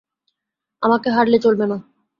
আমাকে 0.83 1.07
হারলে 1.09 1.37
চলবে 1.39 1.65
না। 1.67 1.77